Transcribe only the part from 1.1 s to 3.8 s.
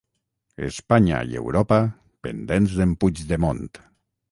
i Europa pendents d'en Puigdemont